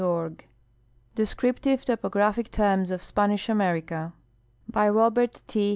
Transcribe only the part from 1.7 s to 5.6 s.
TOPOGRAPHIC TERMS OF SPANISH AMERICA* By Robert